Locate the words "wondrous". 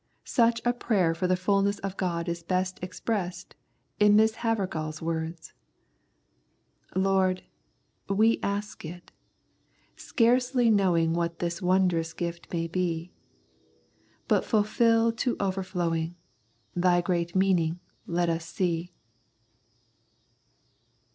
11.61-12.13